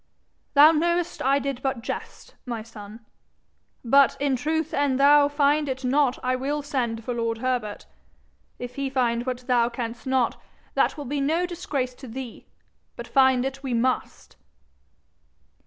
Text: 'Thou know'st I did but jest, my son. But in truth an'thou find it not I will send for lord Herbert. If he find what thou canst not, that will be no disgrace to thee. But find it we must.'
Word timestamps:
'Thou 0.55 0.71
know'st 0.71 1.21
I 1.21 1.37
did 1.37 1.61
but 1.61 1.83
jest, 1.83 2.33
my 2.47 2.63
son. 2.63 3.05
But 3.85 4.17
in 4.19 4.35
truth 4.35 4.73
an'thou 4.73 5.27
find 5.27 5.69
it 5.69 5.85
not 5.85 6.17
I 6.23 6.35
will 6.35 6.63
send 6.63 7.03
for 7.05 7.13
lord 7.13 7.37
Herbert. 7.37 7.85
If 8.57 8.77
he 8.77 8.89
find 8.89 9.27
what 9.27 9.45
thou 9.45 9.69
canst 9.69 10.07
not, 10.07 10.41
that 10.73 10.97
will 10.97 11.05
be 11.05 11.21
no 11.21 11.45
disgrace 11.45 11.93
to 11.93 12.07
thee. 12.07 12.47
But 12.95 13.07
find 13.07 13.45
it 13.45 13.61
we 13.61 13.75
must.' 13.75 14.37